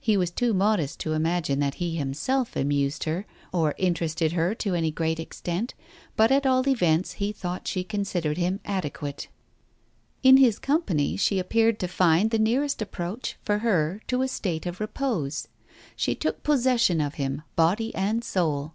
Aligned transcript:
He 0.00 0.16
was 0.16 0.30
too 0.30 0.54
modest 0.54 1.00
to 1.00 1.12
imagine 1.12 1.60
that 1.60 1.74
he 1.74 1.96
himself 1.96 2.56
amused 2.56 3.04
her 3.04 3.26
or 3.52 3.74
interested 3.76 4.32
her 4.32 4.54
to 4.54 4.72
any 4.74 4.90
great 4.90 5.20
extent, 5.20 5.74
but 6.16 6.32
at 6.32 6.46
all 6.46 6.66
events, 6.66 7.12
he 7.20 7.30
thought 7.30 7.68
she 7.68 7.84
considered 7.84 8.38
him 8.38 8.58
adequate, 8.64 9.28
In 10.22 10.38
his 10.38 10.58
corn 10.58 10.78
Digitized 10.78 10.86
by 10.86 10.94
Google 10.94 10.96
THE 10.96 11.04
TIGER 11.04 11.18
SKIN 11.18 11.18
267 11.18 11.18
pany, 11.18 11.20
she 11.20 11.38
appeared 11.38 11.78
to 11.78 11.88
find 11.88 12.30
the 12.30 12.38
nearest 12.38 12.80
approach, 12.82 13.36
for 13.42 13.58
her, 13.58 14.00
to 14.06 14.22
a 14.22 14.28
state 14.28 14.64
of 14.64 14.80
repose. 14.80 15.48
She 15.94 16.14
took 16.14 16.42
possession 16.42 17.02
of 17.02 17.14
him, 17.16 17.42
body 17.54 17.94
and 17.94 18.24
soul. 18.24 18.72